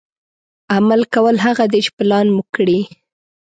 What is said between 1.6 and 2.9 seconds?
دي چې پلان مو کړي.